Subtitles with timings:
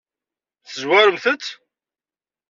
[0.67, 1.45] Tezwaremt-t?